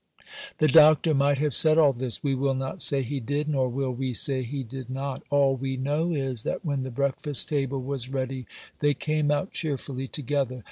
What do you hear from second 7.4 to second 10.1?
table was ready they came out cheerfully